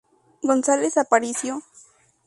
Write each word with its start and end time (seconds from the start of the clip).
González 0.49 0.97
Aparicio. 0.97 1.53